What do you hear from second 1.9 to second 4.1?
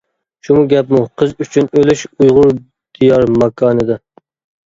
ئۇيغۇر دىيار ماكانىدا.